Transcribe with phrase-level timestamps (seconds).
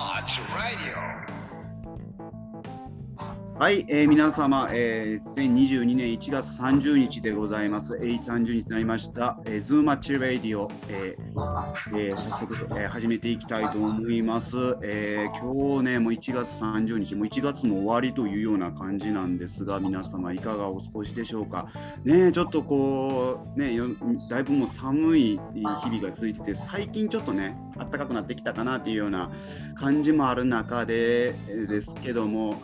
[0.00, 1.09] ZOO-MUCH Radio.
[3.60, 7.94] はい、えー、皆様、えー、2022年1月30日でございます。
[8.00, 14.56] えー、30日になりました、えー、 ZOO-MUCH Radio、えーえー、早速、えー、始めていきたいと思います。
[14.82, 21.68] えー、今日ね、もう1月30日、もう1月の終わりというような感じなんですが、皆様いかがお過ごしでしょうか？
[22.02, 23.76] ね、ちょっとこう、ね、
[24.30, 25.38] だいぶもう寒い
[25.82, 29.30] 日々が続いてて、最近ちょっとね、暖かくなってきたかなっていうような
[29.74, 31.34] 感じもある中で
[31.68, 32.62] ですけども、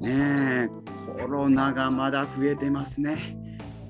[0.00, 0.68] ね
[1.06, 3.46] コロナがまだ増えてますね。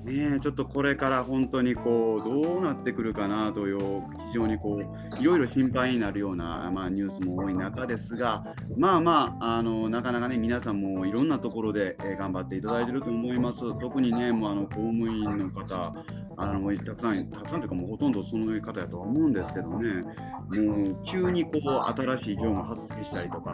[0.07, 15.93] ねちょっとこれから本当にこうどうなってくるかなという非常にこういろいろ心配になるような、まあ、ニュースも多い中ですがまあまああのなかなかね皆さんもいろんなところで、え頑張っていただいてると思います特にねもうあの公務員の方
[16.37, 23.51] あのたくさんたくさんというかもうほとんどその方やとは思うんですけどねもう急にこう新しい業務発生したりとか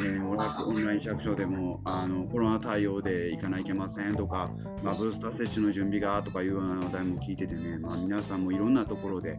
[0.00, 4.50] えー、オンライン借所でもあのコロナ対応で行かないけませんとか、
[4.82, 9.38] まあ、ブースター接種の準備がとかいうような話題も聞いててね、まあ、皆さんもいろんなところで、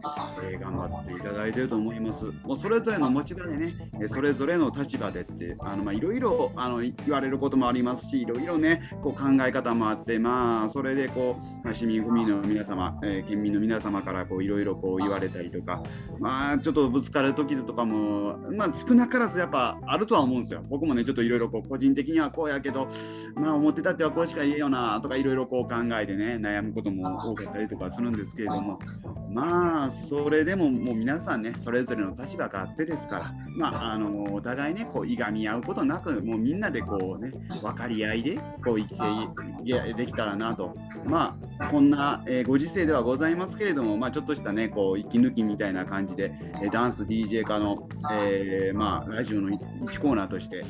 [0.52, 2.24] えー、頑張っていただいていると思います。
[2.44, 3.74] もうそれぞれの持ち場でね、
[4.08, 15.82] それぞれの立場でってあの、まあ、いろいろあの言われることもありますし、いろいろね、こう考え方もあって、まあ、それでこう、まあ、市民、府民の皆様、えー、県民の皆様からこういろいろこう言われたりとか、
[16.18, 20.62] まあ、ちょっとぶつかる時とかも、まあ、少なからずやっぱあるとは思うんですよ。
[20.68, 22.88] 僕もね、ちょっといろいろ個人的にはこうやけど、
[23.34, 28.78] まあ、思ってたってはこうしか言えよなとかいろいろこう考えてね、悩むことも多かったりとかするんですけれども、
[29.30, 37.32] まあ、それでももう皆さんね、それぞれの立場があってですから、まあ、あのお互いね、こういがみ合うことなく、もうみんなでこうね、
[37.62, 40.74] 分かり合いでこう生きてできたらなと、
[41.06, 46.32] まあ、こんな、え、ご時世ではございますけれども、まあ、ちょっとしたね、こう息抜きみたいな感じで、
[46.64, 47.88] えダンス DJ 化の、
[48.30, 50.64] えー、まあ、ラジオの1コーナーとして、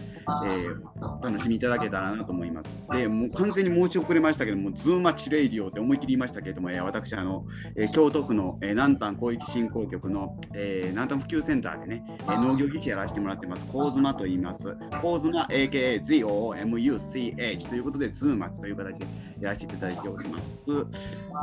[0.46, 2.74] えー、楽しみいただけたらなと思います。
[2.92, 7.44] で、もう完全に申し遅れましたけども、 ZOO-MUCH Radio って思い切り言いましたけれども、えー、私、あの、
[7.76, 14.76] えー、京都府の、えー、南丹広域振興局の、えー、南丹普及センターでね、えー、農業技師やらせてもらってます、コウズマと言います。
[15.02, 16.08] コウズマ AKA ZOO-MUCH
[17.68, 19.06] ということで、 ZOO-MUCH という形で
[19.40, 20.58] やらせていただいております。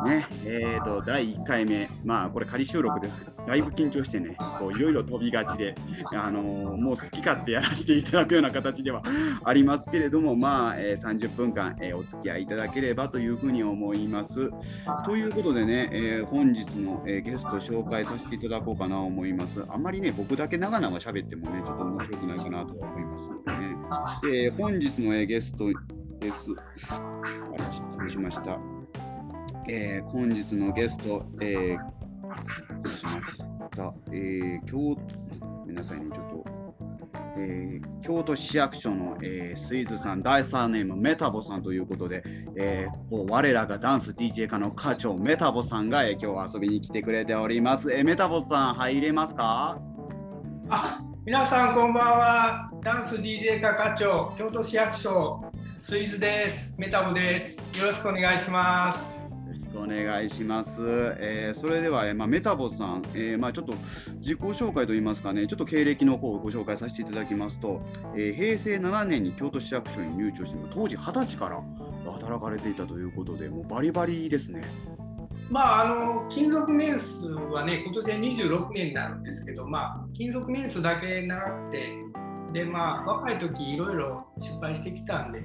[0.05, 5.75] ね、えっ、ー、と、第1回目、まあ、これ仮収録ですけど、だいぶ緊張してね、こういろいろ飛びがちで、
[6.15, 9.01] あのー、もう好き勝手やらせていただくような形では
[9.43, 14.51] ありますけれども、まあ、えー、30分間、えー、お付き合いいただければというふうに思います。
[15.05, 19.63] ということでね、えー、本日の、え、ゲスト紹介させていただこうかなと思います。
[19.67, 24.47] あんまりね、僕だけ長々喋ってもね、ちょっと面白くないかなと思いますのでね。
[24.47, 25.67] え、本日の、え、ゲスト
[26.19, 26.37] です。
[26.89, 27.21] あ
[27.97, 28.57] 失礼しました。
[29.67, 33.37] えー、本日のゲスト、えー、しまし
[33.75, 33.93] た。
[34.11, 35.01] えー、今日、
[35.39, 36.60] ごめんなさいね、ちょっと。
[37.37, 42.23] えー、京都市役所の、えー、スイーツさん、第3ネームメタボさんということで、
[42.55, 47.93] えー、我らがダンス DJ 課の課長メタボさんが、えー、今日遊びに来てくれております。
[47.93, 49.79] えー、メタボさん、入れますか？
[50.69, 52.71] あ皆さん、こんばんは。
[52.81, 55.43] ダンス DJ 課課長、京都市役所、
[55.77, 56.73] スイーツです。
[56.77, 57.59] メタボです。
[57.79, 59.20] よろしくお願いします。
[59.75, 60.81] お願いします。
[61.19, 63.73] えー、それでは、えー、まあ、メタボさん、えー、まあ、ちょっと
[64.17, 67.81] 自己紹介といいますかね、ちょっと経歴の方をご紹介させていただきますと、
[68.15, 71.61] え平成7年に京都市役所に入庁して、当時20歳から
[72.11, 74.61] 働かれていたということで、もうバリバリですね。
[75.51, 81.89] まあ、あの勤続年数はね、今年で26年になるんですけど、まあ、勤続年数だけ長くて、
[82.53, 85.41] でまあ、若い時いろいろ失敗してきたんで、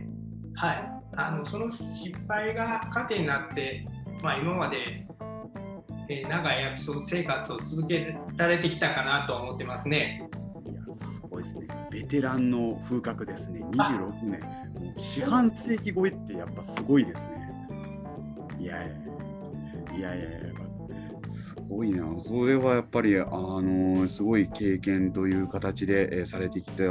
[0.55, 3.85] はい、あのその失敗が糧になって、
[4.22, 5.06] まあ、今まで、
[6.09, 10.28] えー、長い約束生活を続けられてきたかなと思ってますね。
[10.65, 11.66] いやすごいですね。
[11.91, 13.60] ベテランの風格ですね。
[13.72, 14.41] 26年。
[14.41, 17.51] もう四半世紀超えってやっぱすごいですね。
[18.59, 20.57] いやいやいやいやいや
[21.28, 22.21] すごいな。
[22.21, 26.84] それはやっぱり、あのー、すごい経験という形で、えー、されてきた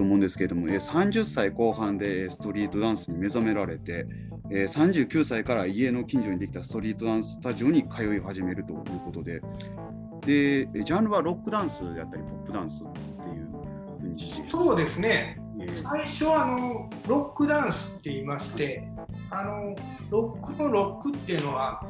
[0.00, 4.06] と思うんですけれども、えー、30歳後半でストリートダンスに目覚められて、
[4.50, 9.42] えー、39歳から家の近所にできたストリートダンススタジオに通い始めるということで、
[10.24, 12.86] でジャンルはロックダンスであったり、ポップダンスっ
[13.22, 13.48] ていう
[14.00, 18.88] ふうにそうですね、えー、最初はあのロックダンスって言いまして、
[19.30, 19.76] あの
[20.08, 21.86] ロックのロックっていうのは、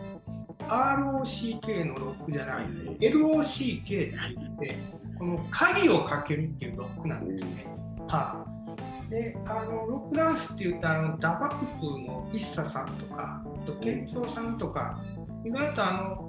[0.66, 2.66] ROCK のロックじゃない、
[2.98, 4.78] LOCK って言って、
[5.16, 7.70] この鍵をかけるっていうロックなんですね。
[8.10, 9.10] はあ。
[9.10, 13.42] であのロックダンスって言ったらあのダバフプの ＩＳＳA さんとか
[13.80, 15.00] 健三さんとか
[15.44, 16.26] 意外とあの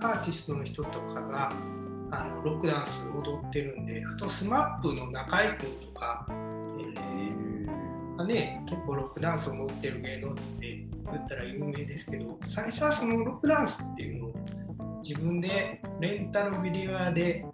[0.00, 1.52] アーティストの人とかが
[2.10, 7.28] あのロックダンス踊ってるんであと SMAP の中居君とか、えー。
[8.28, 14.34] ね、結構ロックダンスを持ってる芸能人で言ったら有名ですけど最初はそのロックダンスっていうのを
[15.02, 17.44] 自分でレンタルビデオ屋で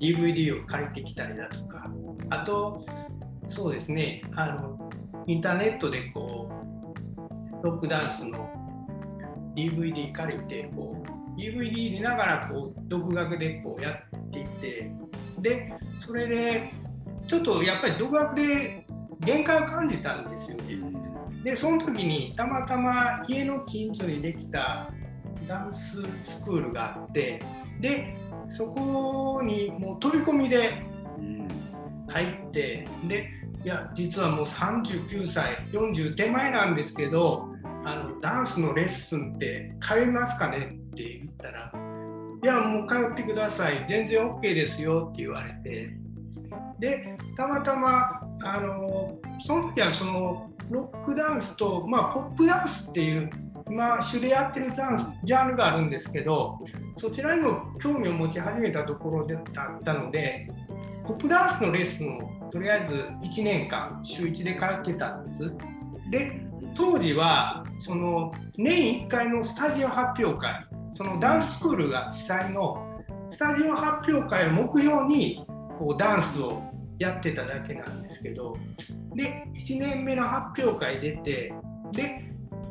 [0.00, 1.90] DVD を借りてきたりだとか
[2.30, 2.84] あと
[3.46, 4.90] そうですねあの
[5.26, 6.50] インターネットでこ
[7.62, 8.50] うロックダンスの
[9.56, 14.90] DVD 借りてこう DVD 見ながらこう独学でこうやっていって
[15.40, 16.72] でそれで
[17.26, 18.86] ちょっとやっぱり独学で
[19.20, 20.78] 限界を感じたんですよね。
[21.42, 24.90] でその時にたまたま家の近所にできた
[25.46, 27.40] ダンススクールがあって
[27.80, 28.16] で
[28.48, 30.82] そこにもう飛び込みで
[32.08, 33.30] 入ってで
[33.64, 37.48] いや実はもう39歳40手前なんですけど
[37.84, 41.72] あのダンスのレッスンって通いますかねって言ったら
[42.42, 45.90] いやもう通ってください全然 OK ですよって言われて
[46.78, 53.30] でたまたまあのその時はそのロックダンスと、まあ、ポップダンスっていう
[53.68, 56.58] 今主でやってるダンスジャンルがあるんですけど
[56.96, 60.48] そちらにも興味を持ち始めたところだったので
[61.08, 62.92] ポップダンスのレッスンをとりあえず
[63.26, 65.56] 1年間週1で通ってたんです。
[66.10, 66.42] で
[66.74, 72.86] 当時はその年1回のスタジオ発表会そのダンススクールが主催の
[73.30, 75.46] スタジオ発表会を目標に
[75.78, 76.62] こうダンスを
[76.98, 78.54] やってただけなんですけど
[79.14, 81.54] で1年目の発表会出て
[81.92, 82.22] で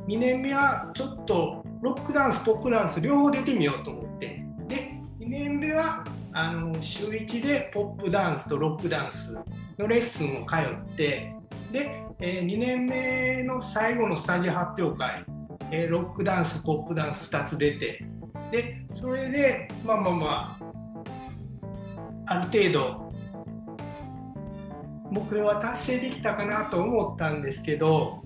[0.08, 6.06] 2年目はちょっとロックダンスポップダンス両方出てみようと思ってで2年目は
[6.40, 9.34] あの週1でポップダンスとロックダンス
[9.80, 10.58] のレッスンを通
[10.94, 11.34] って
[11.72, 15.26] で、えー、2年目の最後のスタジオ発表会、
[15.72, 18.06] えー、ロックダンスポップダンス2つ出て
[18.52, 20.58] でそれでまあまあま
[22.28, 23.12] あある程度
[25.10, 28.22] 目標は達成できたかなと思ったんですけど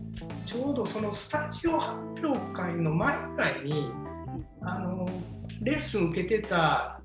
[0.46, 3.74] ちょうどそのスタジオ発表会の前ぐらいに
[4.60, 5.08] あの
[5.62, 7.01] レッスン受けてた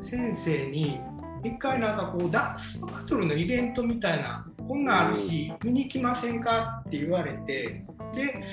[0.00, 1.00] 先生に
[1.44, 6.82] 一回なんかこうダンスバトルのイベントみたいなこんなんあるし見に来ませんか？
[6.86, 7.84] って言われて
[8.14, 8.44] で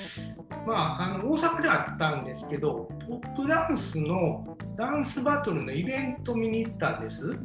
[0.66, 7.38] まああの大阪であったんですけどポップダンスのダンスバトルのイベント見に行ったんです。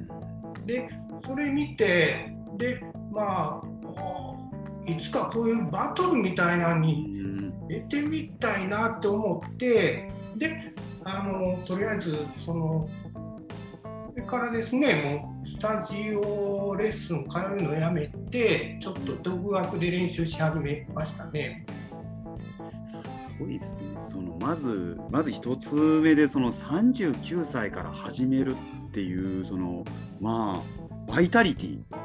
[0.65, 0.89] で
[1.25, 2.81] それ見てで
[3.12, 13.00] まあいつかこういうバトルみたいなのに出てみたいなって思ってであのとりあえずそのそ
[14.21, 21.65] れからですねもうスタジオレッスン通うのやめてちょっと独学で練習し始めましたね。
[22.88, 23.09] す
[23.39, 23.83] ごいですね。
[24.00, 28.56] そのまずまず一つ目でその39歳から始める
[28.88, 29.83] っていうその
[30.19, 32.00] まあバイタリティー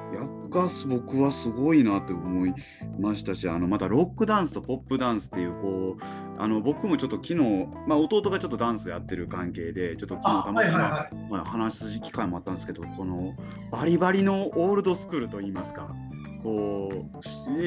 [0.56, 2.54] っぱ僕はすごいなって思い
[2.98, 13.34] ましたしあのまたロックダンスとポップダンスっていうこうあの僕もちょっと昨日、まあ、弟がちょっとダンスやってる関係でちょっと昨日たまたま、まあ、話す機会もあったんですけどこの
[13.70, 15.94] バリバリのオールドスクールといいますか
[16.42, 17.58] こう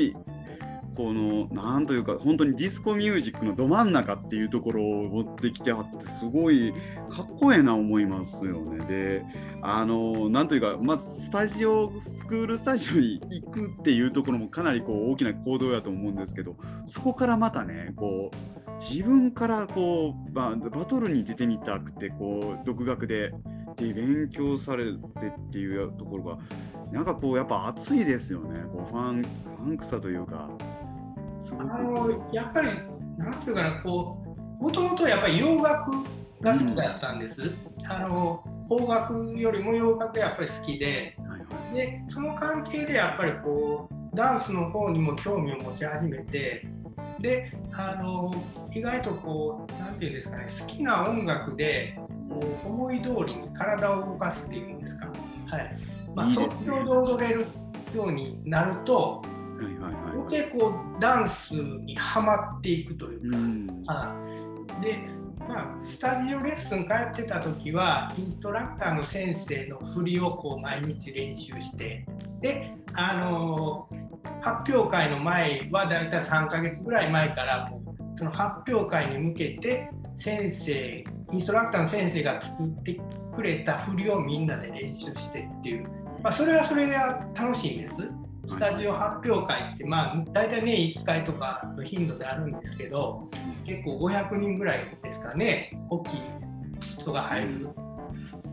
[1.00, 6.74] このなんというか本当にディスコミュージックのど真ん中っていうところを持ってきてはってすごい
[7.09, 8.85] かっこええな思いますよね。
[8.85, 9.24] で
[9.62, 23.31] あのなんというかまずスタジオスクールスタジオに行くっていうところもかなりこう大きな行動やと思うんですけどそこからまたねこう自分からこう、まあ、バトルに出てみたくてこう独学で
[23.78, 26.38] で勉強されてっていうところが
[26.92, 30.50] なんかこうやっぱ熱いですよねこうファンファンクさというか。
[31.60, 32.68] あのやっぱり
[33.18, 34.24] なんていうかなこ
[34.60, 35.92] うもともとやっぱり洋楽
[36.42, 41.16] が好きだったんです、うん、あの邦楽よりも洋楽がやっぱり好きで。
[41.18, 46.68] はいはい、でその関係でやっぱりこうダンスの方にも興味を持ち始めて。
[47.19, 48.34] であの
[48.74, 55.78] 意外とこう何て言うんですかね好きな音楽でこう思い通りに体を動かすっていうんですか、はい。
[56.16, 57.46] まあ、即興で踊れる
[57.94, 59.22] ようになると
[59.60, 65.09] はいはいはい、余計こうダンスにはまっていくというか、うん、で、
[65.40, 72.06] まあ、スタジオレッスン通ってた時はインストラクターの先生の振りをこう毎日練習して
[72.42, 73.90] であの
[74.42, 83.00] 発表会の前はだいたい3ヶ月ぐらい前からもうその発表会に向けて先生インストラクターの先生が作って
[83.36, 85.88] くれた振りをみんなで練習してっていう、
[86.23, 88.14] まあ、それはそれで楽しいんです。
[88.47, 93.30] スタジオ発表会って、まあ、大体年1回とかの頻度であるんですけど
[93.64, 96.19] 結構500人ぐらいですかね大きい
[96.97, 97.69] 人が入る。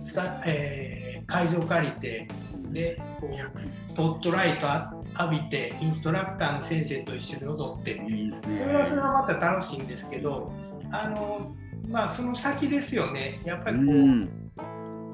[0.05, 2.29] スタ、えー会場借りて
[2.71, 4.67] でこうスポットライト
[5.19, 7.97] 浴びてインストラクターの先生と一緒に踊って。
[8.43, 10.53] それはそれはまた楽しいんですけど
[10.91, 11.55] あの
[11.89, 13.41] まあその先ですよね。
[13.45, 14.51] やっぱりこう、うん。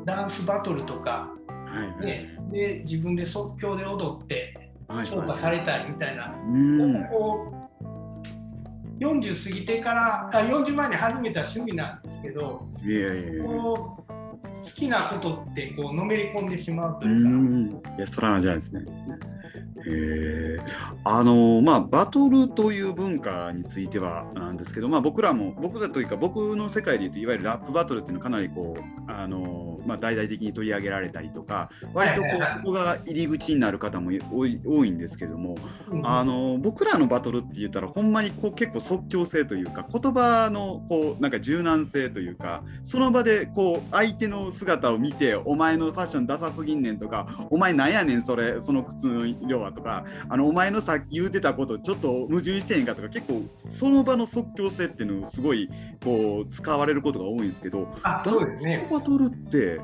[0.05, 1.31] ダンスバトルとか、
[1.73, 2.07] はいはい。
[2.07, 7.05] ね、で自分で即興で踊ってはい評価されたいみたいな、うん。
[7.09, 7.55] こ
[9.01, 17.31] う40過ぎてからあ40前に始めた趣味なんですけどいやいやいやこう好きなことってこうのめり込んでしまうとういうか。
[17.31, 17.97] ん。
[17.99, 18.85] いやそれはじゃないですね。
[19.87, 20.61] へえ
[21.05, 35.57] あのまあバトルという文化についてはなんですけど、まあ、僕らも僕らというか僕の世界でいうといわゆるラップバトルっていうのはかなりこうあの、まあ、大々的に取り上げられたりとか割とこここが入り口になる方も多い多いんですけども
[35.91, 36.07] うん。
[36.07, 49.09] あの僕らのバトルって言ったらほんまにこう結構即興性というか言葉のこうなんか柔軟性というかその場でこう相手の姿を見てお前のファッションダサすぎんねんとかお前なんやねんそれその靴
[49.43, 55.69] の色はとかあのお前のさっき言うてたことちょっと矛盾してへんかとか結構その場の即興性っていうのをすごい
[56.05, 58.69] こう使われることが多いんですけどあダンス。
[58.91, 59.81] バトルって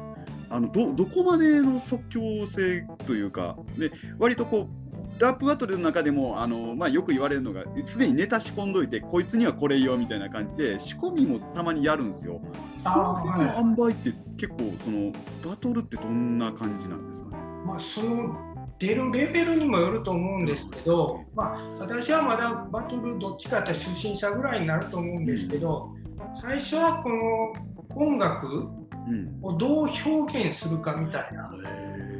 [0.50, 12.40] あのどどこまでの即興性というかで割とこうラップバトルの中でもあの、まあ、よく言われるのがすでにネタ仕込んどいてこいつにはこれよみたいな感じで仕込みもたまにやるんですよ。
[12.76, 15.12] そのあー辺の塩梅って結構その
[15.44, 17.36] バトルってどんな感じなんですかね？
[17.66, 18.47] まあ、その
[18.78, 25.90] 出るレベルにもよると思うんですけど、まあ、私はまだバトルどっちかって初心者ぐらいになると思うんですけど、
[26.34, 27.52] 最初はこの
[27.96, 28.68] 音楽
[29.08, 29.38] うん。
[29.42, 31.50] をどう表現するかみたいな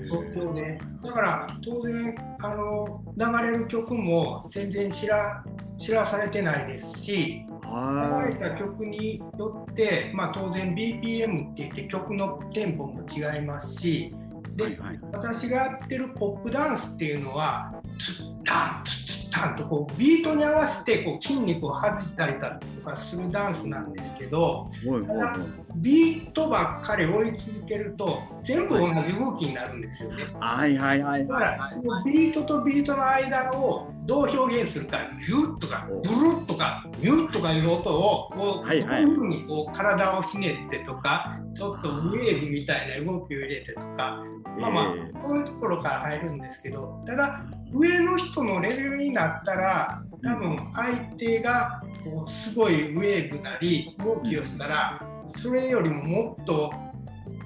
[0.09, 5.45] 即興でだから当然あの流れる曲も全然知ら
[5.77, 14.15] 知らされてないですし流はれた曲によって、まあ、当然 BPM って言って曲のテンポも違いますし
[14.59, 15.01] で、いはいはい。
[15.13, 25.39] 私がやってるポップダンスっていうのはツッタンツッツッタンとこうビートに合わせてこう筋肉を外したりだとかするダンスなんですけどはいはいはい。
[25.77, 30.25] ビートばっかり追い続けると全部同じ動きになるんですよね。
[30.41, 39.05] はいはいはいだからそのビートとビートの間をどう表現するかギュッとかブルッとかニュッとかいう音をこうはいはい。
[39.05, 44.23] どういうふうにこう体をひねってとかちょっとウェーブみたいな動きを入れてとか
[44.59, 56.73] まあまあえーそういうところから入るんですけどただ上の人のレベルになったら多分相手がこうすごいウェーブなり動きをしたらそれよりももっと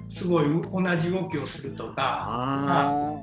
[0.07, 3.21] すごい同じ動きをするとかあ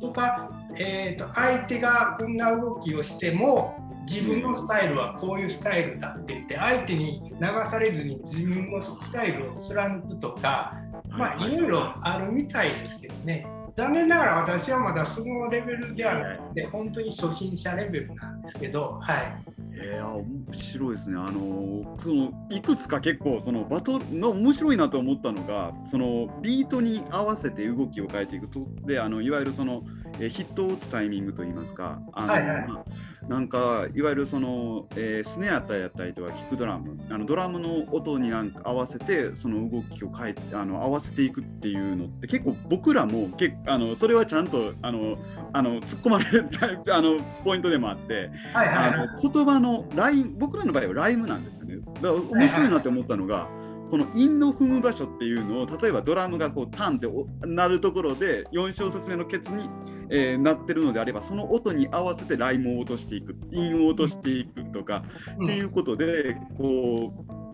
[0.00, 10.74] とか、えー、と相手がこんな動きをしても自分のスタイルはこういうスタイルだって言って相手に流されずに自分のスタイルを貫くとか
[11.08, 13.46] まあいろいろあるみたいですけどね。
[13.76, 21.16] 残念ながら私はまだそのレベルではなくて本当に初心者レベルなんですけどはいいや、面白いですね。
[21.18, 29.82] あのそのいくつか結構そのバトルの面白いなと思ったのがそのビートに合わせて動きを変えていくとであのいわゆるその、
[30.18, 32.84] えーヒットを打つタイミングといいますかあの、はいはいまあ
[33.28, 45.16] なんかいわゆるその、えースネアったりやったりとかキックドラムあのドラムの音になんか合わせてその動きを変えてあの合わせていくっていうのって結構僕らも結あのそれはちゃんとあの
[45.54, 48.30] あの突っ込まれるタイプあのポイントでもあって。
[48.52, 51.76] はいはいはいあの言葉のライン僕らの場合はライムなんですよね。
[51.76, 53.48] だから面白いなって思ったのが、
[53.94, 59.68] この韻の踏む場所っていうのを例えばドラムがこうタンってお鳴るところで4小節目のケツに、
[60.10, 65.04] えー鳴ってるのであればその音に合わせてライムを落としていく韻を落としていくとか、
[65.38, 65.44] うん。
[65.44, 67.44] っていうことでこう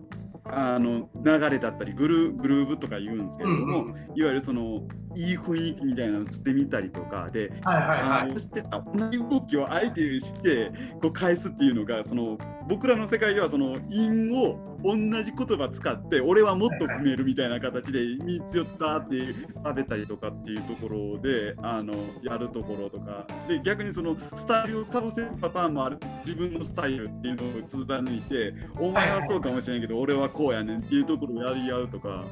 [0.45, 4.81] あの流れだったりグルグルーブとか言うんですけれども、うんうんいわゆるその
[5.15, 8.33] いい雰囲気みたいなのをしてみたりとかではいはいあはい。
[8.33, 10.71] のしてた同じ動きを相手にして
[11.01, 23.25] こう返すっていうのがその僕らの世界ではその韻を同じ言葉使って俺はもっと踏めるみたいな形で3つ寄ったっていう食べたりとかっていうところであのやるところとか。
[23.47, 32.23] で逆にそのスタイルをかぶせるパターンもある自分のスタイルっていうのを貫いてお前はそうかもしれんけど俺はこうやねんっていうところをやり合うとか。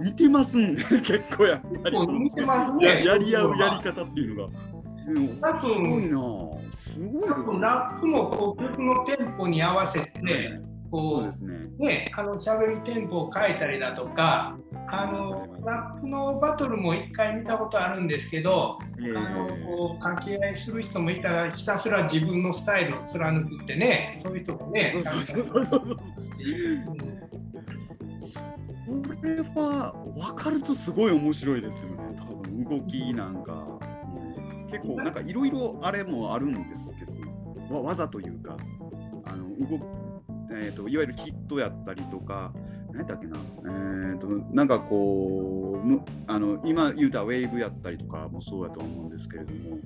[0.00, 0.74] 似てますん。
[0.74, 2.86] ね 結構やっぱりその似てますね。
[2.86, 4.52] ややり合うやり方っていうのが。
[5.08, 6.68] うん多分すごいな。
[6.78, 11.58] すごい多分ラップもこう曲のテンポに合わせて、ねそこううですね。
[11.78, 27.28] ね、あの喋るテンポを変えたりだとかあのラップのバトルも一回見たことあるんですけど、えあのーこう掛け合いする人もいたらひたすら自分のスタイルを貫くってねそういう人もねそうそうそうそううん
[29.22, 33.66] れは分かるとすごい面白いですよね、多分動きなんか。
[34.70, 38.56] 結構なんかいろいろあれもあるんですけど、わ技というか、
[39.24, 39.78] あの動
[40.50, 42.52] えーと、いわゆるヒットやったりとか、
[42.92, 49.78] 何だっけな、えーと、なんかこうむあの、今言うたウェーブやったりとかもそうやと思うんですけれども。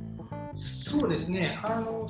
[0.86, 2.06] そうですね、あの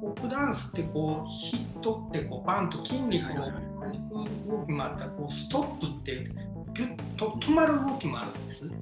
[0.00, 6.30] ポップダンスってこうヒットってこうバンと筋肉を弾く動きもあったらこうストップって
[6.74, 8.78] ギュッと止まる動きもあるんです。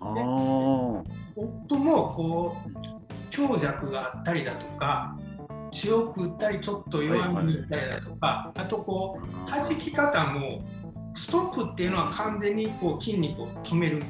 [0.00, 1.04] あポ
[1.36, 5.16] ップもこう強弱があったりだとか
[5.72, 10.62] 強く打ったりちょっと弱めに打ったりだとか、あとこう弾き方も
[11.14, 14.02] ストップっていうのは完全にこう筋肉を止める。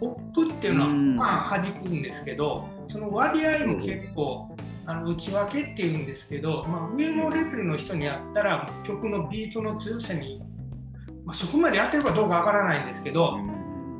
[0.00, 4.54] ポップっていうのはパン弾くんですけどその割合も結構
[4.86, 10.42] あの内訳っていうんですけど、まあ、上のレベルの人にやったら曲のビートの強さに、
[11.24, 13.38] まあ、そこまでやってるかどうかわからないんですけど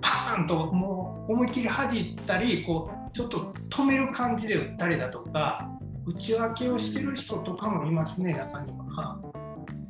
[0.03, 5.71] パーンともう思いっきり弾いたりこうちょっと止める感じで打ったりだとか
[6.07, 9.19] 内訳をしてる人とかもいますね中には。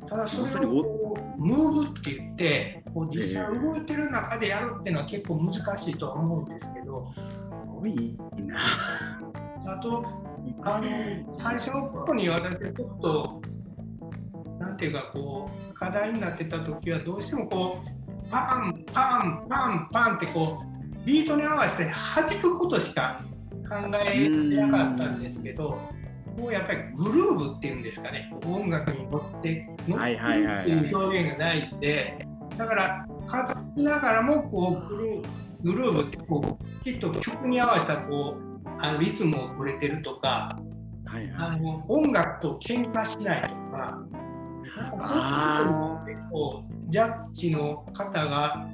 [0.07, 7.11] ただそれをこうムーブって言ってこう実際動いてる中でやるっていうのは結構難しいとは思うんですけど。
[7.13, 8.57] すごいな。
[9.67, 10.05] あと
[10.61, 13.41] あの 最初の頃に私ちょっと
[14.59, 23.21] なんていうかこう課題になってた時はどうしてもこうパンパンパンパンってこうビートに合わせて弾くことしか
[23.67, 25.79] 考えてなかったんですけど
[26.37, 28.33] もうやっぱりグルーブっていうんですかね。
[28.45, 32.27] 音楽に乗って乗っていう表現がないんで
[32.57, 35.21] だから弾きながらもこうグル
[35.63, 40.59] グルーブってこうきっと曲に合わせたこうあのリズムを取れてるとか、
[41.05, 43.99] はいはい、あの音楽と喧嘩しないとか、
[46.05, 48.67] 結構ジャッジの方が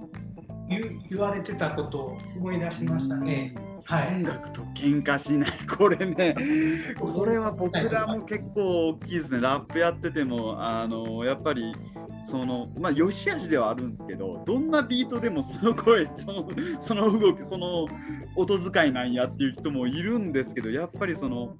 [0.69, 3.53] 言言われてたことを思い出しましたね。
[3.91, 6.33] はい、音楽と喧嘩しない、これね、
[6.97, 11.75] これは僕らも結構大きいですね、ラップやってても、あのやっぱり
[12.23, 16.47] そのまあ良し悪しではあるんですけどどんなビートでもその声その
[16.79, 17.87] その動きその
[18.35, 21.57] 音遣いなんやっていう人もいるんですけどやっぱりその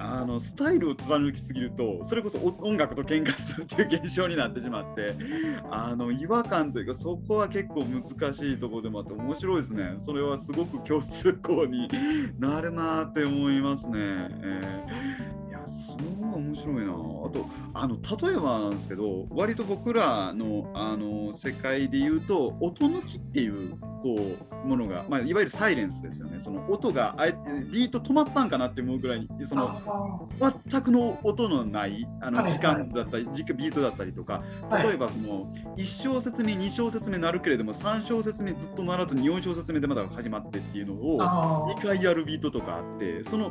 [0.00, 5.14] あのスタイルを貫きすぎるとそれこそ音楽と喧嘩するっていう現象になってしまって
[5.70, 11.88] あの違和感というかそこは結構難しいところでもあって面白いですねそれはすごく共通項に
[12.38, 13.98] なるなって思いますね。
[13.98, 16.92] えー、いやその面白いな。
[16.92, 16.94] あ
[17.30, 26.40] とあの例えばなんですけど割と僕らのあの世界で言うと音抜きっていうこうものが、まあ、いわゆるサイレンスですよね。
[26.40, 27.38] その音があえて
[27.70, 30.28] ビート止まったんかなって思うぐらいにその
[30.70, 41.18] 全くの音のないあの時間だったり、はい、ビートだったりとか例えばその1小節目2小節目なるけれども3小節目ずっとならずに4小節目でまだ始まってっていうのを
[41.74, 43.46] 2回やるビートとかあってその、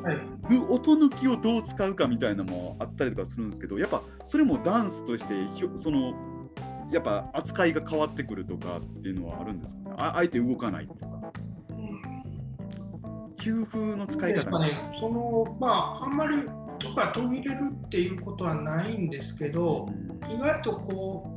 [0.70, 5.34] 音抜きをどう使うかみたいなのもあったりとかするんですけどやっぱそれもダンスとして
[5.76, 6.14] その
[6.92, 11.08] やっぱ扱いが変わってくるとかっていうのはあるんですかねああえて動かないとか。
[13.40, 16.38] 給付の使い方ね、そのまああんまり
[16.80, 19.88] 音が途切れるっていうことはないんですけど、
[20.24, 21.32] うん、意外とこ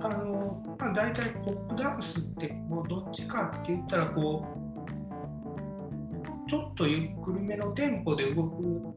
[0.00, 4.46] うあの、まあ、大体ポップダンスってもうどっちかって言ったらこ
[6.46, 8.94] うちょっとゆっくりめのテンポで動く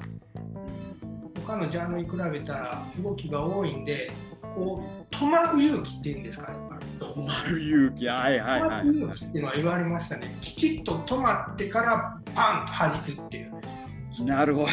[1.45, 4.11] 他のジャンルに比べたら動きが多いんで
[4.55, 6.57] こう止まる勇気っていうんですかね。
[6.99, 8.87] 止まる勇気、はいはいはい。
[8.87, 10.37] 勇気っていうのは言われましたね。
[10.41, 14.25] きちっと止まってからパンと弾くっていう。
[14.25, 14.67] なるほど。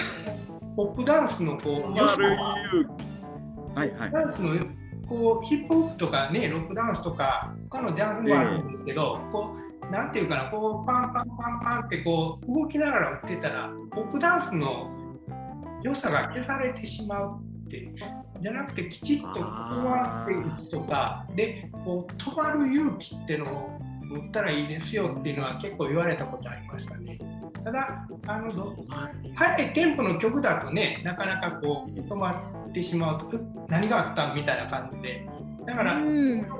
[0.77, 2.85] ポップダンスのこう、止まる勇
[3.75, 3.79] 気。
[3.79, 4.11] はいはい。
[4.13, 4.55] ダンスの
[5.09, 14.91] こうヒップホップとかね、ロックダンスとか、他のジャンルもあるんですけど、えー、こうなんていうかな、こうパンパンパンパンってこう動きながら打ってたら、ポップダンスの
[15.83, 17.92] 良さが消されてしまうって
[18.42, 27.18] じゃなくてきちっとこわっていくとかでこう止まる勇気っていうのを持ったらいいですよっていうのは結構言われたことありましたね。
[27.64, 28.75] ただあの
[29.35, 32.33] 速いテンポの曲だとねなかなかこう止ま
[32.68, 35.29] ってしまうと何があったみたいな感じで。
[35.64, 36.01] だから、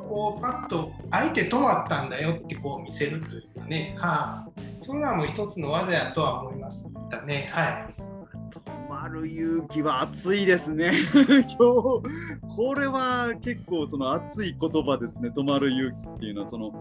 [0.08, 6.88] こうパッと相手止まったんだよってこう見せるというかね、はあ、そんなも一つの技やとは思います
[7.26, 7.50] ね。
[7.52, 8.01] はい
[9.08, 10.92] る勇気は熱いですね。
[11.14, 11.46] 今日
[12.56, 15.30] これは結構その熱い言葉ですね。
[15.34, 16.72] 止まる勇気っていうのはその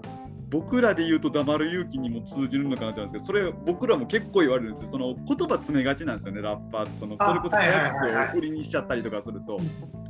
[0.50, 4.92] 僕らで言うと黙る勇気にも通じるのかなって思うんですけど、それ僕らも結構言われるんですよ。
[4.92, 6.98] その言葉詰めがちなんですよね、ラッパーって。
[6.98, 9.60] そのそれこそ早く売りにしちゃったりとかすると。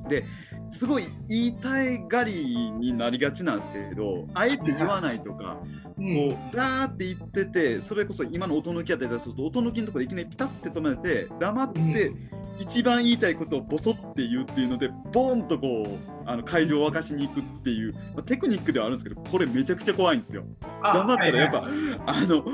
[0.10, 0.26] で
[0.72, 5.58] すごい言いたいがりになりがちなんですけどあえて言わないとか、
[5.98, 12.14] うこうダーって言っててそれこそ今の音抜きやったりすると音抜きのところでいきなりピタッて止めて黙って
[12.60, 20.44] 一番言いたいことをボソって言うっていうのでボーンとこうあの会場を沸かしに行くっていう、まあ、テクニックではあるんですけどこれめちゃくちゃ怖いんですよ。
[20.82, 21.68] 黙ったらやっぱ、
[22.06, 22.46] あの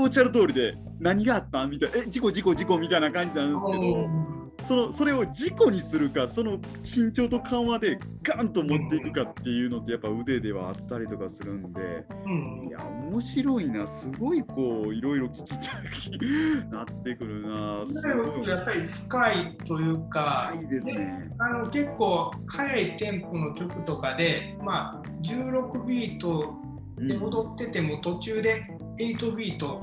[0.00, 1.66] おっしゃる通りで何があった？
[1.66, 4.37] みたいなえ事故事故事故みたいな感じなんですけど。
[4.68, 11.80] そのそれを事故にするかその緊張と緩和でガンと持っていくかっていうのってやっぱ腕ではあったりとかするんで、
[12.26, 12.68] うん。
[12.68, 13.86] いや面白いな。
[13.86, 17.82] すごいこういろいろ聞きたいなってくるな。
[17.86, 18.46] すごい。
[18.46, 21.32] やっぱり深いというか、深いですね。
[21.38, 26.58] あの結構速いテンポの曲とかで、まあ、16ビート
[26.98, 28.66] でうん踊ってても途中で
[28.98, 29.80] 8ビート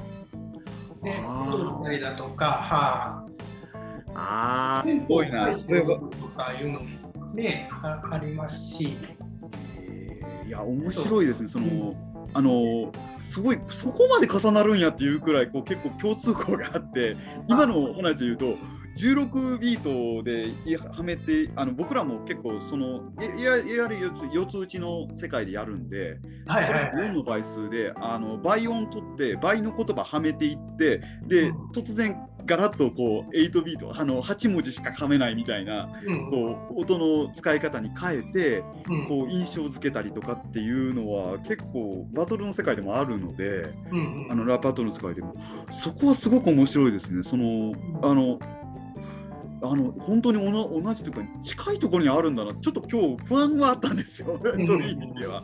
[1.02, 4.84] で踊ったりだとか、はあー。
[4.84, 6.88] テンポをすごいなそれはとかいうのも
[7.34, 8.98] ねあありますし、
[9.80, 10.48] えー。
[10.48, 11.96] いや面白いですねその
[12.34, 17.16] あのすごいそこまで重なるんやっていうくらいこう結構共通項があって
[17.48, 18.58] 今の話で言うと
[18.98, 31.72] 16ビートでいはめてあの僕らも結構そのいいやいわゆる四つ四つ打ちの世界でやるんで、はいはいそれ4の倍数であの倍音取って倍の言葉はめていってでうん。
[31.72, 36.30] 突然ガラッとこう8ビートあの8文字しかはめないみたいなうん。
[36.32, 39.08] こう音の使い方に変えてうん。
[39.08, 43.74] こう印象付けたりとかっていうのは結構バトルの世界でもあるので
[44.30, 45.36] あのラップバトルの世界でも。
[45.72, 47.24] そこはすごく面白いですね。
[47.24, 48.40] そのあの
[49.62, 52.54] あの本当に同じというか近いところにあるんだな。
[52.54, 54.40] ちょっと今日不安はあったんですよ。
[54.44, 55.44] そういう意味では。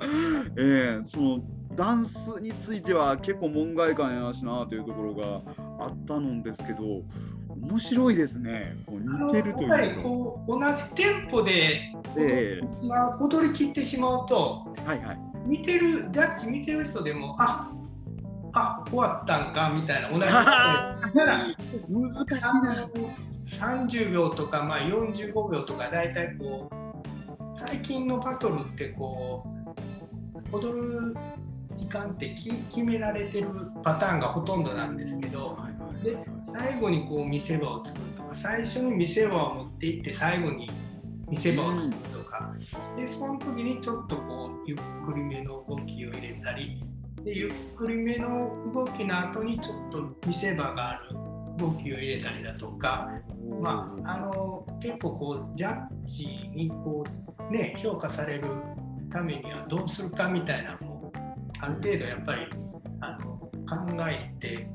[0.58, 1.40] ええその
[1.76, 5.42] ダンスについては結構門外漢やしなというところが
[5.80, 7.02] あったのですけど
[7.50, 10.04] 面白いですねこう似てるという。
[10.04, 11.82] こう同じテンポで
[13.20, 15.20] 踊り切ってしまうとはいはい。
[15.46, 17.72] 見てるジャッジ見てる人でもあ
[18.54, 20.22] あ終わったんかみたいな同じ
[21.90, 22.82] 難しいあな。
[22.82, 22.90] の
[23.42, 26.76] 30秒とか、まあ、45秒とか大体こう
[27.56, 29.44] 最近のバトルってこ
[30.52, 31.16] う踊る
[31.76, 33.48] 時間ってき決められてる
[33.84, 35.58] パターンがほとんどなんですけど
[36.04, 40.70] で最後にこう見せ場を作るとか最初に見せ場を持っていって最後に
[41.30, 42.54] 見せ場を作るとか、
[42.98, 46.84] でその時にちょっとこうゆっくりめの動きを入れたり
[47.24, 51.16] でゆっくりめの動きの後にちょっと見せ場がある
[51.58, 53.10] 動きを入れたりだとか、
[53.62, 57.06] まあ、あの結構こうジャッジにこ
[57.50, 58.48] う、ね、評価される
[59.12, 60.91] ためにはどうするかみたいなのも
[61.62, 62.48] ある程度やっぱり
[63.02, 64.68] あの考えて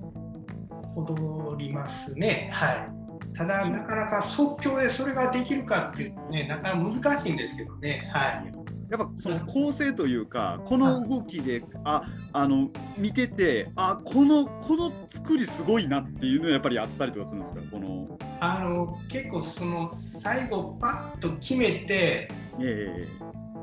[0.94, 2.50] 踊りますね。
[2.52, 3.36] はい。
[3.36, 8.08] ただ、なかなか即興でそれができるかっていうとね、なかなか難しいんですけどね。
[8.14, 8.52] はい。
[8.88, 17.60] やっぱその構成というかこの動きでああの見ててあこのこの作りすごいなっていうのはやっぱりあったりとかするんですか？
[17.68, 18.16] この。
[18.38, 23.08] あの結構その最後パッと決めてええ。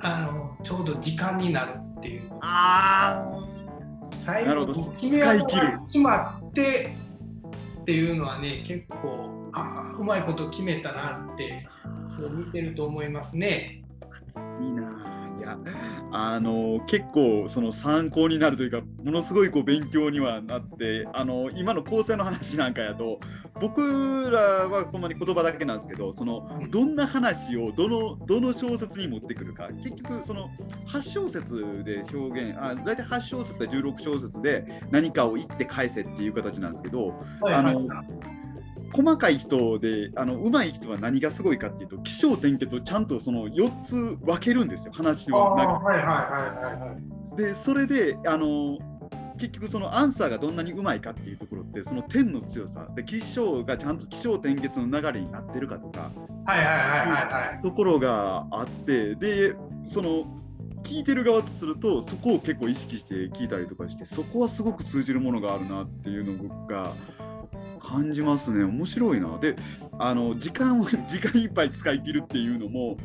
[0.02, 2.30] あのちょうど時間になるっていう。
[2.42, 3.26] あ
[4.14, 4.74] 最なるほど。
[4.74, 6.96] 後決め技使い切るが決まって
[7.82, 11.66] っていうのはね結構あうまいこと決めたなって
[12.18, 13.84] 見てると思いますね。
[14.62, 15.13] いいない
[15.44, 15.58] や
[16.12, 23.20] あの結構その参考になるというかものすごいこう勉強にはなってあの今の構成の話なんかやと
[23.60, 26.72] 僕らはほんまに言葉だけなんですけどそのうん。
[26.72, 30.50] どんな話をどのどの小説に持ってくるか結局その
[30.88, 37.14] 8小節で表現あ大体8小節か16小節で何かを言って返せっていう形なんですけど
[37.46, 37.88] あの
[38.94, 46.14] 細かい人であの上手い人は何がすごいかっていうと起承転結をちゃんとその4つ分けるんですよ話あの中はいはいは
[46.72, 47.38] いはいはい。
[47.38, 48.78] でそれであの
[49.38, 56.12] 結局そのアンサーがどんなにうまいかっていうところってその点の強さで起承がちゃんと起承転結の流れになってるかとか
[56.46, 57.10] はいはいはいはい
[57.54, 57.64] はい。
[57.64, 60.26] ところがあってでその
[60.84, 66.94] 聞いてる側とするとそこを結構意識して聞いたりとかしてそこはすごく通じるものがあるなっていうのが
[67.84, 68.64] 感じますね。
[68.64, 69.38] 面白いな。
[69.38, 69.56] で
[70.00, 72.98] あの時間を 時間いっぱい使い切るっていうのも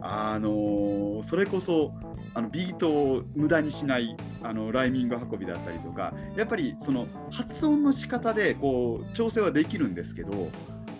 [0.00, 1.94] あのそれこそ
[2.34, 10.50] あのビートを無駄にしないあのライミング運びだったりとかやっぱりその発音の仕方でこう調整はできるんですけど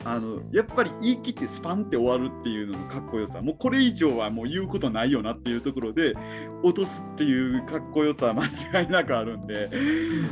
[0.06, 6.14] あのやっぱり言い切ってスパンって終わるっていうののかっこよさもうこれ以上はもう言うことないよなっていうところで
[6.62, 9.68] 落とすっていうかっこよさは間違いなくあるんで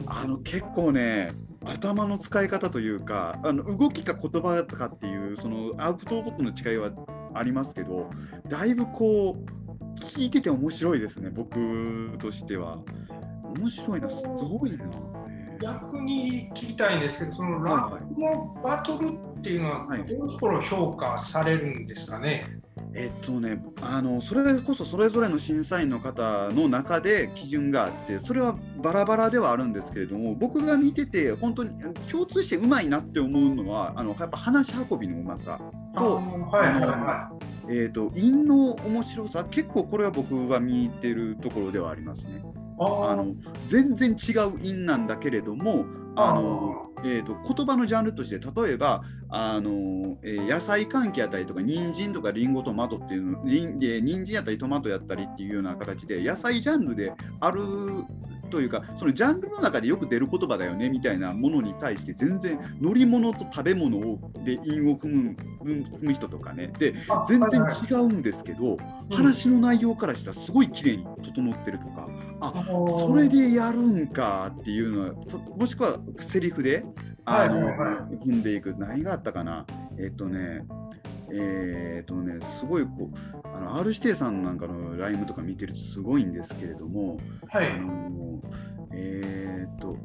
[0.07, 1.33] あの結構ね
[1.67, 6.91] 頭の使い方というかあの動きか言葉かっていうそのアウトプットの違いは
[7.35, 8.11] ありますけど
[8.49, 12.79] だいぶこう聞いてて面白いですね僕としては。
[13.57, 15.14] 面白いなすごいな。
[15.61, 22.47] 逆に聞きたいんですけどそのラップのバトルっていうのはどういうところ評価されるんですかね、
[22.95, 31.71] えっとね、あのそれこそそれぞれの審査員の方の中で基準があってそれはバラバラではあるんですけれども僕が見てて本当に
[32.11, 35.61] 共通してうまいなって思うのはあのやっぱ話し運びのうまさ
[35.95, 36.23] と
[37.69, 42.43] えと韻の面白さ結構これは僕が見てるところではありますね。
[42.79, 43.35] あの
[43.67, 57.61] 全然違う韻なんだけれどもあのえーと、言葉のジャンルとして例えばあの、えー、野菜関係やったりとか人参とかりんごトマトっていうのりん人参やったりトマトやったりっていうような形で野菜ジャンルである
[58.51, 66.69] というかそのジャンルの中でよく出る言葉だよねみたいなものに対して全然乗り物と食べ物をで韻を踏む踏む人とかね。
[66.79, 66.95] で
[67.27, 68.77] 全然違うんですけど、
[69.11, 72.07] 話の内容からしたらすごい綺麗に整ってるとか
[72.45, 75.15] あそれでやるんかっていうのは
[75.57, 76.85] もしくはセリフで
[77.25, 77.71] あの、
[78.25, 79.67] 踏んでいく何があったかな。
[79.99, 80.65] えっとね
[81.33, 88.41] えー、っとね、すごいこう、あの R 指定さんなんかのライブとか見てるとすごいんですけれども、はい、あの
[88.93, 89.97] えー、っと、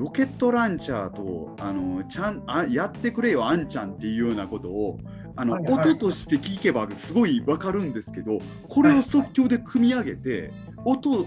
[0.00, 4.98] ロケットランチャーとあのちゃんあやってくれよ、あんちゃんっていうようなことを
[5.36, 10.52] あの、はいはい、音として聞けばすごい分かるんですけど、これを即興で組み上げて、
[10.86, 11.26] 音を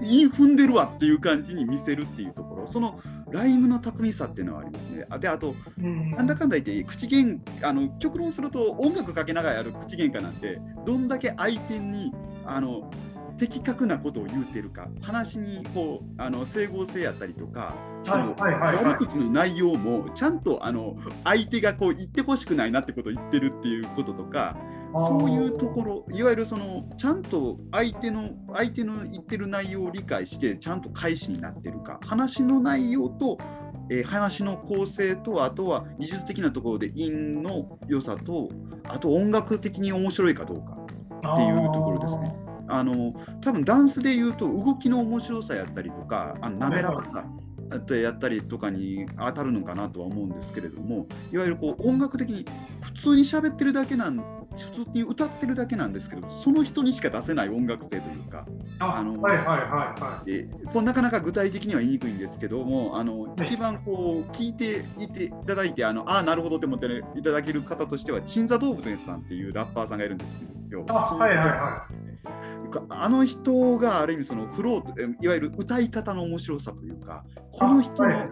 [0.00, 3.00] イン踏んでるわっていう感じに見せるっていうところその
[3.30, 5.06] ライムの巧みさっていうのはありますね。
[5.20, 12.14] であと、なんだかんだ言って口喧あの極論すると音楽かけながらやる口喧嘩なんてどんだけ相手に
[12.46, 12.90] あの
[13.38, 17.74] 的確なことを言うてるか話にこうあの整合性やったりとか、
[18.06, 24.56] 悪口の内容もちゃんとあの相手がこう言ってほしくないなってことを言ってるっていうこととか
[24.94, 33.38] そういうところいわゆるそのちゃんと相手の相手の言ってる内容を理解してちゃんと返しになってるか話の内容と
[33.88, 38.48] えー、話の構成とあとは技術的なところで韻の良さと
[38.84, 40.76] あと音楽的に面白いかどうか
[41.34, 42.34] っていうところですね。
[42.68, 47.24] あの多分ダンスで言うと動きの面白さやったりとかあの滑らかさ
[47.74, 52.44] ってやったりとかに当たるのかなとは思うんですけれどもいわゆるこう音楽的に
[52.80, 58.46] 普通に喋ってるだけなん普通に歌ってるだけなんですけどその人にしか出せない音楽性というか
[58.78, 59.54] あのはいはいは
[59.98, 60.32] いはい。
[60.32, 70.84] えこうなかなか具体的には言いにくいんですけどもあの、一番こう聞いていていただいてあのあなるほどって思って、いただける方としては鎮座動物さんっていうラッパーさんがいるんですよ。
[70.88, 72.15] あはいはいはい
[72.90, 78.28] あの人がある意味そのフローいわゆる歌い方の面白さというかこの人の、はい、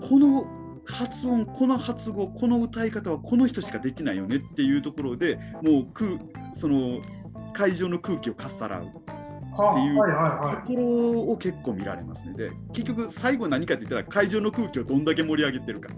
[0.00, 0.46] この
[0.86, 6.18] 発音この発語この歌い方はこの人しかできないよねっていうところでもう空
[6.54, 7.00] その
[7.52, 8.86] 会場の空気をかっさらう。
[9.52, 10.02] っていうと
[10.66, 12.34] ころを結構見られますね。
[12.34, 15.90] で結局最後何かって言ったら会場の空気をどんだけ盛り上げてるか。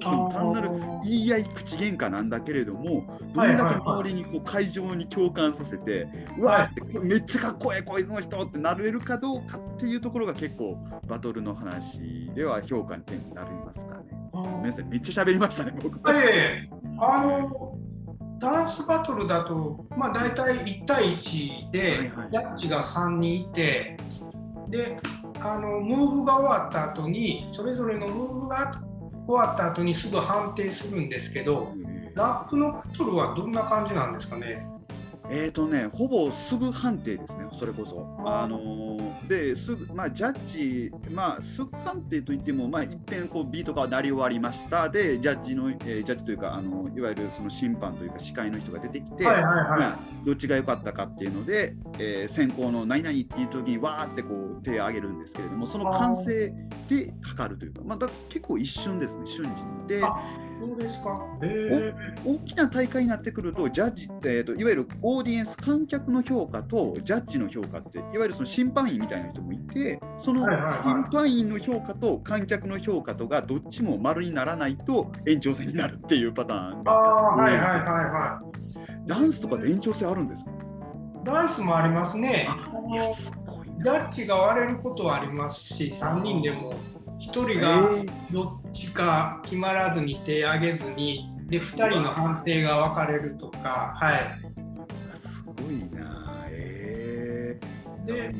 [0.00, 0.70] 単なる
[1.04, 14.04] 言い合い口喧嘩なんだけれどもどんだけ周りにこう会場に共感させて、うわーってめっちゃかっこいいこいつの人ってなれるかどうかっていうところが結構バトルの話では評価に点になりますかね。
[14.32, 15.96] ごめんなさいめっちゃ喋りましたね僕。
[16.10, 17.76] ええー、あの
[18.38, 23.96] ダンスバトルだと、まあ、大体1対1で、ジャッジが3人いて、
[24.68, 24.98] で
[25.40, 28.82] あのムーブが終わった後にそれぞれのムーブが
[29.26, 31.72] 終わった後にすぐ判定するんですけど、
[32.14, 34.64] ラップのバトルはどんな感じなんですかね？
[35.28, 38.06] えーとね、ほぼすぐ判定ですね、それこそ。
[38.24, 56.52] あのー、ですぐ、まあ、ジャッジ、まあ、すぐ判定といっても、まあ、いっぺんこうビートが鳴り終わりましたで、ジャッジの、えー、ジャッジというか、あのいわゆるその審判というか、司会の人が出てきて、はいはいはいまあ、どっちが良かったかっていうので、えー、先行の何々っていう時に、わーってこう手を挙げるんですけれども、その完成
[56.88, 60.02] で測るというか、まあ、だ結構一瞬ですね、瞬時で。
[60.58, 61.20] そうですか、
[62.24, 79.08] 大きな大会になってくると、ジャッジ、えーと、いわゆるオーディエンス、観客の評価とジャッジの評価って、いわゆるその審判員みたいな人もいて、その審判員の評価と観客の評価とがどっちも丸にならないと延長戦になるっていうパターンあはいはいはいはい。
[79.08, 80.50] ダンスとかで延長戦あるんですか？
[81.24, 82.48] ダンスもありますね。
[83.82, 86.72] ジャッジが割れることはありますし、3人でも
[87.20, 87.80] 1人が
[88.30, 95.16] どっちか決まらずに手挙げずにで2人の判定が分かれるとかはい。
[95.16, 96.46] すごいな。
[96.48, 98.34] えー、で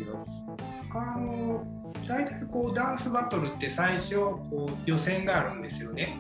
[0.92, 1.64] あの
[2.06, 6.18] 大体こうダンスバトルって最初こう予選があるんですよね。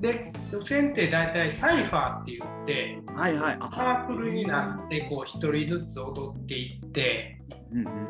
[0.00, 3.58] で予選って大体サイファーって言ってはいはい。
[3.60, 7.39] サークルになってこう一人ずつ踊っていって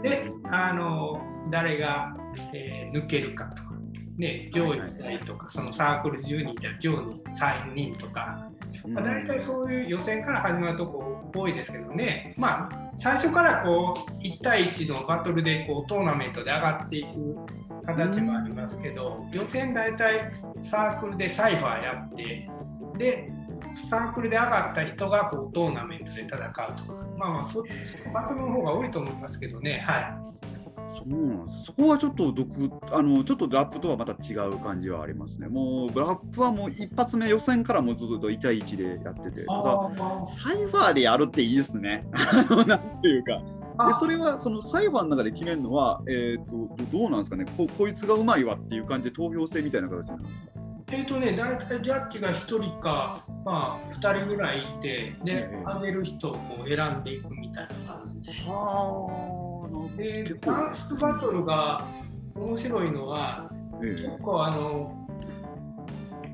[0.03, 2.15] であの誰が、
[2.55, 3.71] えー抜けるかとか、
[4.19, 8.51] ね、上位2人とかそのサークル10人じゃ上位3人とか、
[8.89, 17.37] まあ、大体そういう予選から始まるとこ多いですけどね、まあ、最初からこう1対1のバトルでこうトーナメントで上がっていく
[17.85, 22.49] 形もありますけど、予選大体サークルでサイファーやって
[22.99, 23.33] で
[23.73, 26.75] サークルで上がった人がこうトーナメントで戦うとか、
[27.17, 27.65] まあまあそ
[28.13, 30.51] バトルの方が多いと思いますけどね、はい。
[30.93, 31.65] そうなんです。
[31.67, 32.49] そこはちょっと独
[32.93, 35.49] あのちょっとラップとはまた違う感じはありますね。
[35.49, 42.07] もうラップはもう一発目予選からもうずっと1対1でやってて、ただサイファーでやるっていいですね。
[42.67, 43.41] なんていうか。
[43.87, 50.60] でそれはそのサイファーの中で決めるのは、えー、とどどうなんですかねこ、こいつがうまいわっていう感じで投票制みたいな形なんですか？
[50.93, 58.31] えっ、とね、大体ジャッジが1人か、まあ、2人ぐらいいて、でええ、あげる人をこう選んでいくみたいな感じ。
[58.45, 60.25] はあ、で。
[60.25, 61.87] でダンスバトルが
[62.35, 63.51] 面白いのは、
[63.83, 64.97] え結構あの、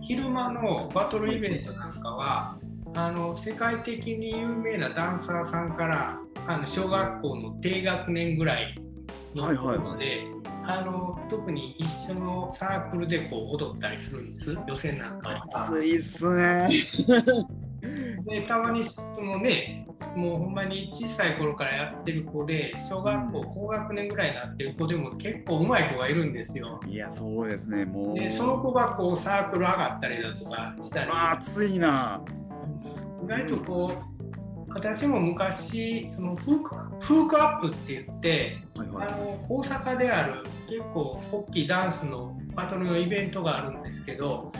[0.00, 2.58] 昼間のバトルイベントなんかは、
[2.94, 8.74] あの世界的に有名なダンサーさんからあの小学校の低学年ぐらい
[9.34, 10.24] のはいはいので、
[10.68, 15.44] あの特に一緒のサークルでこう踊ったりするんです予選なんかは。
[15.68, 16.68] 熱いっすね。
[18.29, 26.81] でたまにそのねもうほんまに小さい頃からやってる子で小学校高学年ぐらいになってる子でも結構うまい子がいるんですよ。
[26.88, 28.18] いや、そうですね、もう。
[28.18, 32.20] でその子がこうサークル上がったりだとかしたりあ熱いな。
[33.22, 34.15] 意外とこう
[34.76, 39.08] 私も昔そのフークフークアップって言ってはいはい。
[39.08, 44.52] あの大阪である結構大きいダンスのバトルのイベントがあるんですけど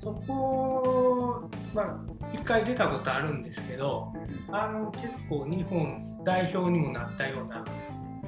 [0.00, 1.96] そこまあ
[2.32, 4.12] 一回出たことあるんですけど
[4.50, 7.64] あの結構日本代表にもなったような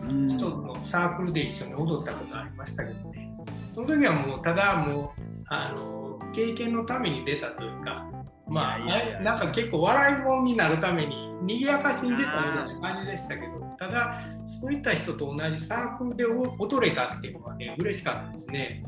[0.08, 0.28] うん。
[0.28, 3.34] 人のサークルで一緒に踊ったことありましたけどね。
[3.74, 8.06] その時はもうただもうあの経験のために出たというか
[8.52, 18.84] まあいやいやなんか結構笑い物になるために賑やかしに出たみたいな感じでしたけどただそういった人と同じサークルで踊れたっていうのはね嬉しかったですね。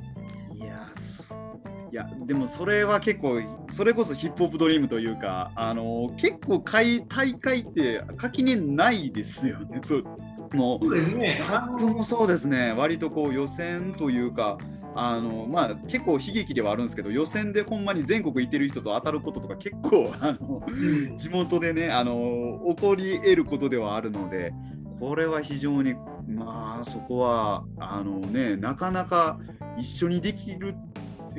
[0.55, 0.89] いや
[1.91, 9.81] いやでもそれは結構それこそヒップホップドリームというかあの結構会大会って垣根ないですよね。
[9.83, 10.05] そう。
[10.53, 11.39] もうそうですね。
[11.41, 12.73] ラップもそうですね。
[12.73, 14.59] 割とこう予選というか
[14.97, 20.71] あのまあ結構悲劇ではあるんですけど予選でほんまに全国行ってる人と当たることとか結構 あのう
[21.15, 24.53] ん地元でねあの起こり得ることではあるので
[25.01, 25.95] これは非常に
[26.29, 29.39] まあそこはあのねなかなか
[29.77, 30.75] 一緒にできる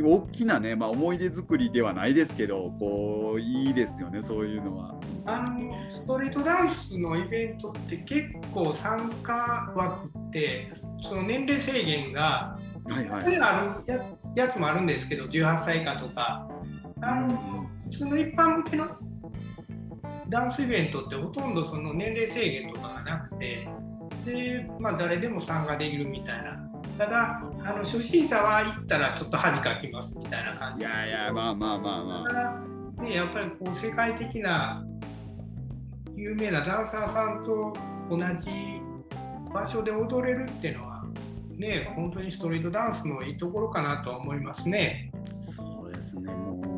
[0.04, 4.96] 大きなね、まあ、思い出作りではないですけどこういいですよねそういうのは。
[5.28, 10.68] あのストリートダンスのイベントって結構参加枠って
[11.02, 13.24] その年齢制限がはいはい。
[13.26, 16.48] これあるややつもあるんですけど18歳以下とか。
[17.02, 18.88] あの普通の一般向けの
[20.30, 23.67] ダンスイベントってほとんどその年齢制限とかがなくて
[24.26, 26.62] で、まあ、誰でも参加できるみたいな。
[26.98, 31.00] ただあの初心者は行ったらちょっと恥かきますみたいな感いじです。
[31.00, 32.62] やいやまあまあまあまただ、
[33.04, 34.82] ね、やっぱりこう世界的な
[36.15, 37.76] 有名なダンサーさんと
[38.10, 38.80] 同じ
[39.54, 40.94] 場所で踊れるっていうのは
[41.58, 45.12] ね本当にストリートダンスのいいところかなとは思いますね。
[45.39, 46.75] そうですねもう、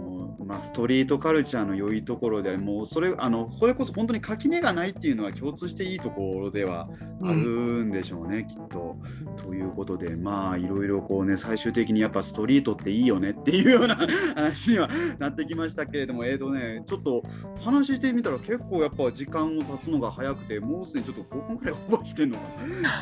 [0.47, 6.87] まあ、ストリートカルチャーの良いところでもうそれあのそれこそ本当に垣根がないっていうのは共通していいところでは
[7.21, 8.97] あるんでしょうね、きっと。
[9.35, 13.95] ということでまあいろいろこうね最終的にやっぱストリートっていいよねっていうような
[14.35, 17.23] 話にはなってきましたけれどもえーとねちょっと
[17.63, 22.37] 話してみたら結構やっぱ時間を経つのが早くてもうすでにちょっと5分くらいオーバーしてるの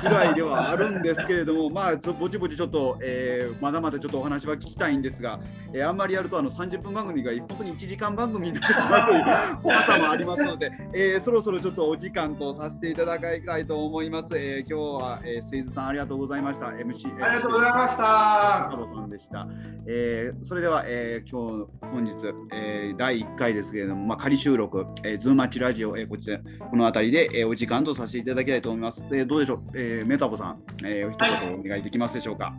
[0.03, 5.39] ぐらいではあるんですけれども まあちょぼちぼちちょっと、えーまだまだちょっとお話は聞きたいんですが、
[5.73, 9.23] えーあんまりやるとあの30分番組が本当に1時間番組になってしまうという
[9.63, 14.37] 怖さもありますので、えーそろそろちょっとお時間とさせていただきたいと思います。
[14.37, 16.67] えー今日は、えー、せいずさんありがとうございました。
[16.67, 18.77] MC、えーありがとうございまし加た。
[18.77, 19.47] 藤さんでした。
[19.87, 22.13] えーそれでは、えー今日本日、
[22.53, 29.05] えー第1回ですけれども、まあ、仮収録、えー、ズームマッチラジオ、えーこちらこの辺りで、えーお時間とさせていただきたいと思います。
[29.11, 32.53] えーどうでしょう、えーメタボさん、えー、一言お願いできますでしょうか？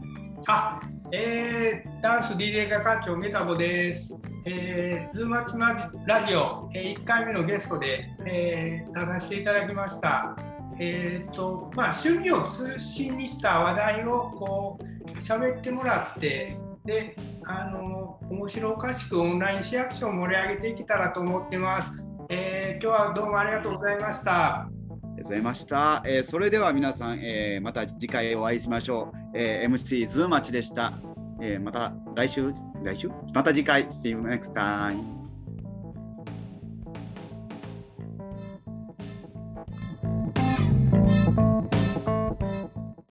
[0.48, 0.80] あ、
[1.12, 4.20] えー、ダンス DJ 画家長メタボです。
[4.44, 10.36] えー、ズームアッチマジラジオ、えー、1回目のゲストで、えー、出させていただきました。
[10.80, 22.02] えーとまあ、趣味を中心にした話題をこう喋ってもらってであの面白おかしくオンライン市役所を盛り上げていけたらと思ってます。
[22.28, 24.68] えー、今日はどうもありがとうございました。
[25.16, 26.02] ありがとうございました。
[26.04, 29.16] えー、それでは皆さん、えー、また次回お会いしましょう。
[29.34, 30.92] えー、MC ズーマチでした。
[31.40, 32.52] えー、また来週、
[32.82, 33.08] 来週？
[33.32, 33.86] また次回。
[33.86, 35.15] See you next time.